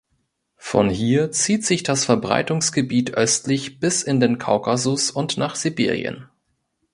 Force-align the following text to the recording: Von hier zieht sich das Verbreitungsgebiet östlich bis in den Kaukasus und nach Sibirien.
Von 0.57 0.89
hier 0.89 1.29
zieht 1.29 1.63
sich 1.63 1.83
das 1.83 2.05
Verbreitungsgebiet 2.05 3.13
östlich 3.13 3.79
bis 3.79 4.01
in 4.01 4.19
den 4.19 4.39
Kaukasus 4.39 5.11
und 5.11 5.37
nach 5.37 5.53
Sibirien. 5.55 6.27